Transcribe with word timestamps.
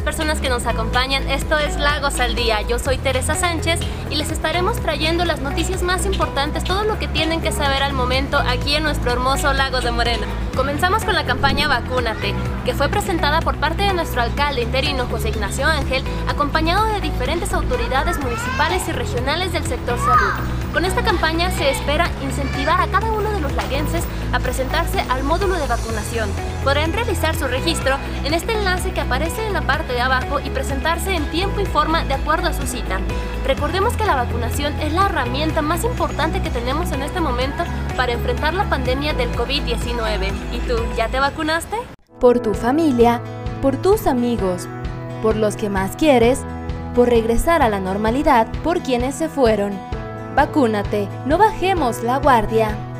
personas 0.00 0.40
que 0.40 0.48
nos 0.48 0.66
acompañan. 0.66 1.28
Esto 1.28 1.58
es 1.58 1.76
Lagos 1.76 2.18
al 2.18 2.34
Día. 2.34 2.62
Yo 2.62 2.78
soy 2.78 2.96
Teresa 2.96 3.34
Sánchez 3.34 3.78
y 4.08 4.16
les 4.16 4.30
estaremos 4.30 4.80
trayendo 4.80 5.26
las 5.26 5.40
noticias 5.40 5.82
más 5.82 6.06
importantes, 6.06 6.64
todo 6.64 6.84
lo 6.84 6.98
que 6.98 7.06
tienen 7.06 7.42
que 7.42 7.52
saber 7.52 7.82
al 7.82 7.92
momento 7.92 8.38
aquí 8.38 8.74
en 8.76 8.82
nuestro 8.82 9.12
hermoso 9.12 9.52
Lagos 9.52 9.84
de 9.84 9.90
Moreno. 9.90 10.26
Comenzamos 10.56 11.04
con 11.04 11.14
la 11.14 11.26
campaña 11.26 11.68
Vacúnate, 11.68 12.34
que 12.64 12.72
fue 12.72 12.88
presentada 12.88 13.40
por 13.42 13.56
parte 13.56 13.82
de 13.82 13.92
nuestro 13.92 14.22
alcalde 14.22 14.62
interino 14.62 15.06
José 15.06 15.28
Ignacio 15.28 15.66
Ángel, 15.66 16.02
acompañado 16.28 16.86
de 16.86 17.00
diferentes 17.00 17.52
autoridades 17.52 18.18
municipales 18.18 18.88
y 18.88 18.92
regionales 18.92 19.52
del 19.52 19.64
sector 19.64 19.98
salud. 19.98 20.32
Con 20.72 20.84
esta 20.84 21.02
campaña 21.02 21.50
se 21.50 21.70
espera 21.70 22.10
incentivar 22.22 22.80
a 22.80 22.86
cada 22.88 23.12
uno 23.12 23.30
de 23.30 23.40
los 23.40 23.52
laguenses 23.52 24.02
a 24.32 24.40
presentarse 24.40 25.00
al 25.08 25.22
módulo 25.22 25.54
de 25.54 25.68
vacunación. 25.68 26.28
Podrán 26.64 26.92
realizar 26.92 27.36
su 27.36 27.46
registro 27.46 27.96
en 28.24 28.34
este 28.34 28.54
enlace 28.54 28.92
que 28.92 29.00
aparece 29.00 29.46
en 29.46 29.52
la 29.52 29.60
parte 29.74 29.92
de 29.92 30.00
abajo 30.00 30.38
y 30.38 30.50
presentarse 30.50 31.16
en 31.16 31.24
tiempo 31.32 31.58
y 31.58 31.66
forma 31.66 32.04
de 32.04 32.14
acuerdo 32.14 32.46
a 32.46 32.52
su 32.52 32.64
cita. 32.64 33.00
Recordemos 33.44 33.96
que 33.96 34.04
la 34.04 34.14
vacunación 34.14 34.72
es 34.80 34.92
la 34.92 35.06
herramienta 35.06 35.62
más 35.62 35.82
importante 35.82 36.40
que 36.40 36.48
tenemos 36.48 36.92
en 36.92 37.02
este 37.02 37.20
momento 37.20 37.64
para 37.96 38.12
enfrentar 38.12 38.54
la 38.54 38.70
pandemia 38.70 39.14
del 39.14 39.32
COVID-19. 39.32 40.30
¿Y 40.52 40.58
tú, 40.60 40.76
ya 40.96 41.08
te 41.08 41.18
vacunaste? 41.18 41.76
Por 42.20 42.38
tu 42.38 42.54
familia, 42.54 43.20
por 43.60 43.76
tus 43.76 44.06
amigos, 44.06 44.68
por 45.22 45.34
los 45.34 45.56
que 45.56 45.68
más 45.68 45.96
quieres, 45.96 46.44
por 46.94 47.08
regresar 47.08 47.60
a 47.60 47.68
la 47.68 47.80
normalidad, 47.80 48.46
por 48.62 48.80
quienes 48.80 49.16
se 49.16 49.28
fueron. 49.28 49.72
Vacúnate, 50.36 51.08
no 51.26 51.36
bajemos 51.36 52.04
la 52.04 52.18
guardia. 52.18 52.93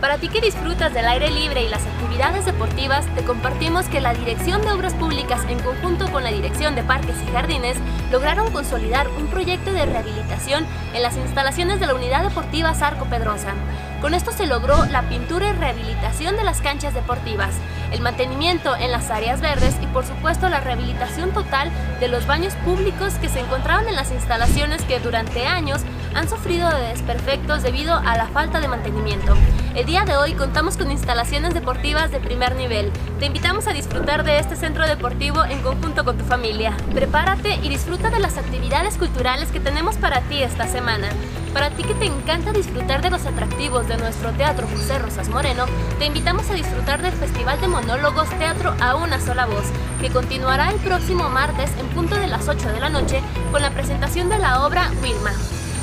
Para 0.00 0.18
ti 0.18 0.28
que 0.28 0.42
disfrutas 0.42 0.92
del 0.92 1.06
aire 1.06 1.30
libre 1.30 1.64
y 1.64 1.68
las 1.68 1.86
actividades 1.86 2.44
deportivas, 2.44 3.06
te 3.14 3.24
compartimos 3.24 3.86
que 3.86 4.02
la 4.02 4.12
Dirección 4.12 4.60
de 4.60 4.70
Obras 4.70 4.92
Públicas, 4.92 5.40
en 5.48 5.58
conjunto 5.58 6.12
con 6.12 6.22
la 6.22 6.30
Dirección 6.30 6.74
de 6.74 6.82
Parques 6.82 7.16
y 7.26 7.32
Jardines, 7.32 7.78
lograron 8.12 8.52
consolidar 8.52 9.08
un 9.08 9.26
proyecto 9.28 9.72
de 9.72 9.86
rehabilitación 9.86 10.66
en 10.92 11.02
las 11.02 11.16
instalaciones 11.16 11.80
de 11.80 11.86
la 11.86 11.94
Unidad 11.94 12.24
Deportiva 12.24 12.74
Sarco 12.74 13.06
Pedrosa. 13.06 13.54
Con 14.02 14.12
esto 14.12 14.32
se 14.32 14.46
logró 14.46 14.84
la 14.84 15.08
pintura 15.08 15.48
y 15.48 15.52
rehabilitación 15.52 16.36
de 16.36 16.44
las 16.44 16.60
canchas 16.60 16.92
deportivas, 16.92 17.54
el 17.90 18.02
mantenimiento 18.02 18.76
en 18.76 18.92
las 18.92 19.10
áreas 19.10 19.40
verdes 19.40 19.76
y 19.80 19.86
por 19.86 20.04
supuesto 20.04 20.50
la 20.50 20.60
rehabilitación 20.60 21.30
total 21.32 21.70
de 22.00 22.08
los 22.08 22.26
baños 22.26 22.52
públicos 22.66 23.14
que 23.14 23.30
se 23.30 23.40
encontraban 23.40 23.88
en 23.88 23.96
las 23.96 24.12
instalaciones 24.12 24.82
que 24.82 25.00
durante 25.00 25.46
años 25.46 25.80
han 26.16 26.30
sufrido 26.30 26.70
de 26.70 26.88
desperfectos 26.88 27.62
debido 27.62 27.94
a 27.94 28.16
la 28.16 28.26
falta 28.28 28.58
de 28.60 28.68
mantenimiento. 28.68 29.34
El 29.74 29.84
día 29.84 30.04
de 30.06 30.16
hoy 30.16 30.32
contamos 30.32 30.78
con 30.78 30.90
instalaciones 30.90 31.52
deportivas 31.52 32.10
de 32.10 32.20
primer 32.20 32.56
nivel. 32.56 32.90
Te 33.20 33.26
invitamos 33.26 33.66
a 33.66 33.74
disfrutar 33.74 34.24
de 34.24 34.38
este 34.38 34.56
centro 34.56 34.86
deportivo 34.86 35.44
en 35.44 35.60
conjunto 35.60 36.04
con 36.06 36.16
tu 36.16 36.24
familia. 36.24 36.74
Prepárate 36.94 37.56
y 37.62 37.68
disfruta 37.68 38.08
de 38.08 38.18
las 38.18 38.38
actividades 38.38 38.96
culturales 38.96 39.52
que 39.52 39.60
tenemos 39.60 39.96
para 39.96 40.22
ti 40.22 40.42
esta 40.42 40.66
semana. 40.66 41.08
Para 41.52 41.68
ti 41.68 41.82
que 41.82 41.94
te 41.94 42.06
encanta 42.06 42.52
disfrutar 42.52 43.02
de 43.02 43.10
los 43.10 43.26
atractivos 43.26 43.86
de 43.86 43.98
nuestro 43.98 44.32
Teatro 44.32 44.66
José 44.68 44.98
Rosas 44.98 45.28
Moreno, 45.28 45.66
te 45.98 46.06
invitamos 46.06 46.48
a 46.48 46.54
disfrutar 46.54 47.02
del 47.02 47.12
Festival 47.12 47.60
de 47.60 47.68
Monólogos 47.68 48.30
Teatro 48.38 48.74
a 48.80 48.96
una 48.96 49.20
sola 49.20 49.44
voz, 49.44 49.64
que 50.00 50.10
continuará 50.10 50.70
el 50.70 50.80
próximo 50.80 51.28
martes 51.28 51.70
en 51.78 51.86
punto 51.88 52.14
de 52.14 52.26
las 52.26 52.48
8 52.48 52.72
de 52.72 52.80
la 52.80 52.88
noche 52.88 53.20
con 53.52 53.60
la 53.60 53.70
presentación 53.70 54.30
de 54.30 54.38
la 54.38 54.66
obra 54.66 54.90
Wilma. 55.02 55.32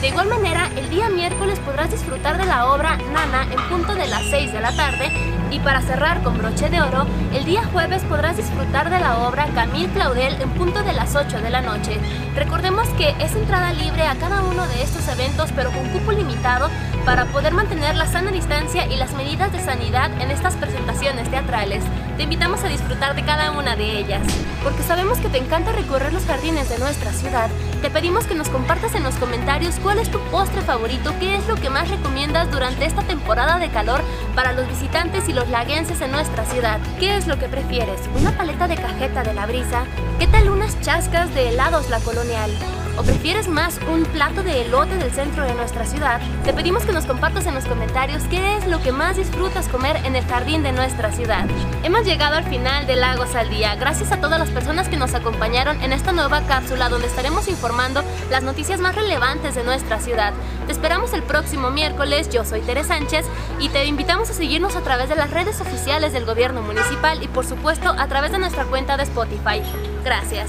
De 0.00 0.06
igual 0.06 0.28
manera, 0.28 0.70
el 0.76 0.88
día 0.90 1.08
miércoles 1.08 1.58
podrás 1.58 1.90
disfrutar 1.90 2.38
de 2.38 2.46
la 2.46 2.72
obra 2.72 2.98
Nana 3.12 3.42
en 3.50 3.68
punto 3.68 3.96
de 3.96 4.06
las 4.06 4.22
6 4.30 4.52
de 4.52 4.60
la 4.60 4.70
tarde 4.76 5.10
y 5.50 5.58
para 5.58 5.82
cerrar 5.82 6.22
con 6.22 6.38
broche 6.38 6.68
de 6.68 6.80
oro, 6.80 7.04
el 7.34 7.44
día 7.44 7.64
jueves 7.72 8.02
podrás 8.04 8.36
disfrutar 8.36 8.90
de 8.90 9.00
la 9.00 9.26
obra 9.26 9.48
Camille 9.54 9.88
Claudel 9.88 10.40
en 10.40 10.50
punto 10.50 10.84
de 10.84 10.92
las 10.92 11.16
8 11.16 11.40
de 11.40 11.50
la 11.50 11.62
noche. 11.62 11.98
Recordemos 12.36 12.86
que 12.90 13.10
es 13.18 13.34
entrada 13.34 13.72
libre 13.72 14.06
a 14.06 14.14
cada 14.14 14.42
uno 14.42 14.68
de 14.68 14.82
estos 14.84 15.08
eventos 15.08 15.50
pero 15.56 15.72
con 15.72 15.88
cupo 15.88 16.12
limitado 16.12 16.68
para 17.04 17.24
poder 17.26 17.52
mantener 17.52 17.96
la 17.96 18.06
sana 18.06 18.30
distancia 18.30 18.86
y 18.86 18.96
las 18.96 19.14
medidas 19.14 19.50
de 19.50 19.60
sanidad 19.60 20.12
en 20.20 20.30
estas 20.30 20.54
presentaciones 20.54 21.28
teatrales. 21.30 21.82
Te 22.16 22.24
invitamos 22.24 22.62
a 22.62 22.68
disfrutar 22.68 23.16
de 23.16 23.24
cada 23.24 23.50
una 23.52 23.74
de 23.74 23.98
ellas. 23.98 24.22
Porque 24.62 24.82
sabemos 24.82 25.18
que 25.18 25.28
te 25.28 25.38
encanta 25.38 25.72
recorrer 25.72 26.12
los 26.12 26.26
jardines 26.26 26.68
de 26.68 26.78
nuestra 26.78 27.12
ciudad, 27.12 27.48
te 27.80 27.90
pedimos 27.90 28.26
que 28.26 28.34
nos 28.34 28.48
compartas 28.48 28.94
en 28.94 29.04
los 29.04 29.14
comentarios 29.16 29.76
cuál 29.82 29.98
es 29.98 30.10
tu 30.10 30.18
postre 30.30 30.62
favorito, 30.62 31.12
qué 31.20 31.36
es 31.36 31.46
lo 31.46 31.54
que 31.54 31.70
más 31.70 31.88
recomiendas 31.88 32.50
durante 32.50 32.84
esta 32.84 33.02
temporada 33.02 33.58
de 33.58 33.68
calor 33.68 34.00
para 34.34 34.52
los 34.52 34.66
visitantes 34.66 35.28
y 35.28 35.32
los 35.32 35.48
laguenses 35.48 36.00
en 36.00 36.10
nuestra 36.10 36.44
ciudad. 36.44 36.80
¿Qué 36.98 37.16
es 37.16 37.26
lo 37.26 37.38
que 37.38 37.48
prefieres? 37.48 38.00
¿Una 38.18 38.36
paleta 38.36 38.66
de 38.66 38.76
cajeta 38.76 39.22
de 39.22 39.34
la 39.34 39.46
brisa? 39.46 39.84
¿Qué 40.18 40.26
tal 40.26 40.50
unas 40.50 40.80
chascas 40.80 41.32
de 41.34 41.50
helados 41.50 41.88
la 41.88 42.00
colonial? 42.00 42.50
¿O 42.98 43.04
prefieres 43.04 43.46
más 43.46 43.78
un 43.88 44.04
plato 44.06 44.42
de 44.42 44.62
elote 44.62 44.96
del 44.96 45.12
centro 45.12 45.44
de 45.44 45.54
nuestra 45.54 45.86
ciudad? 45.86 46.20
Te 46.44 46.52
pedimos 46.52 46.84
que 46.84 46.92
nos 46.92 47.06
compartas 47.06 47.46
en 47.46 47.54
los 47.54 47.64
comentarios 47.64 48.24
qué 48.24 48.56
es 48.56 48.66
lo 48.66 48.82
que 48.82 48.90
más 48.90 49.16
disfrutas 49.16 49.68
comer 49.68 49.98
en 50.04 50.16
el 50.16 50.24
jardín 50.24 50.64
de 50.64 50.72
nuestra 50.72 51.12
ciudad. 51.12 51.46
Hemos 51.84 52.04
llegado 52.04 52.34
al 52.34 52.42
final 52.42 52.88
de 52.88 52.96
Lagos 52.96 53.36
al 53.36 53.50
Día. 53.50 53.76
Gracias 53.76 54.10
a 54.10 54.20
todas 54.20 54.40
las 54.40 54.50
personas 54.50 54.88
que 54.88 54.96
nos 54.96 55.14
acompañaron 55.14 55.80
en 55.80 55.92
esta 55.92 56.10
nueva 56.10 56.40
cápsula 56.48 56.88
donde 56.88 57.06
estaremos 57.06 57.46
informando 57.46 58.02
las 58.30 58.42
noticias 58.42 58.80
más 58.80 58.96
relevantes 58.96 59.54
de 59.54 59.62
nuestra 59.62 60.00
ciudad. 60.00 60.32
Te 60.66 60.72
esperamos 60.72 61.12
el 61.12 61.22
próximo 61.22 61.70
miércoles. 61.70 62.28
Yo 62.30 62.44
soy 62.44 62.62
Tere 62.62 62.82
Sánchez 62.82 63.26
y 63.60 63.68
te 63.68 63.84
invitamos 63.84 64.28
a 64.30 64.34
seguirnos 64.34 64.74
a 64.74 64.80
través 64.80 65.08
de 65.08 65.14
las 65.14 65.30
redes 65.30 65.60
oficiales 65.60 66.12
del 66.12 66.24
gobierno 66.24 66.62
municipal 66.62 67.22
y 67.22 67.28
por 67.28 67.46
supuesto 67.46 67.90
a 67.96 68.08
través 68.08 68.32
de 68.32 68.38
nuestra 68.38 68.64
cuenta 68.64 68.96
de 68.96 69.04
Spotify. 69.04 69.62
Gracias. 70.04 70.48